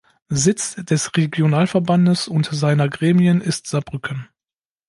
Sitz 0.29 0.77
des 0.83 1.13
Regionalverbandes 1.15 2.27
und 2.27 2.47
seiner 2.47 2.89
Gremien 2.89 3.39
ist 3.39 3.67
Saarbrücken. 3.67 4.27